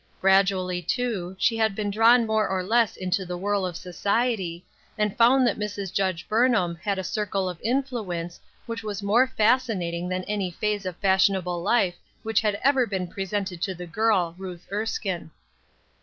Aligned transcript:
Gradually, 0.19 0.81
too, 0.81 1.35
she 1.37 1.57
had 1.57 1.75
been 1.75 1.91
drawn 1.91 2.25
more 2.25 2.47
or 2.47 2.63
less 2.63 2.97
into 2.97 3.23
the 3.23 3.37
whirl 3.37 3.67
of 3.67 3.77
society, 3.77 4.65
and 4.97 5.15
found 5.15 5.45
that 5.45 5.59
Mrs. 5.59 5.93
Judge 5.93 6.27
Burnham 6.27 6.73
had 6.83 6.97
a 6.97 7.03
circle 7.03 7.47
of 7.47 7.59
influence 7.61 8.39
which 8.65 8.81
was 8.81 9.03
more 9.03 9.27
fascinating 9.27 10.09
than 10.09 10.23
any 10.23 10.49
phase 10.49 10.87
of 10.87 10.97
fashionable 10.97 11.61
life 11.61 11.97
which 12.23 12.41
had 12.41 12.59
ever 12.63 12.87
been 12.87 13.05
presented 13.07 13.61
to 13.61 13.75
the 13.75 13.85
girl, 13.85 14.33
Ruth 14.39 14.65
Erskine. 14.71 15.29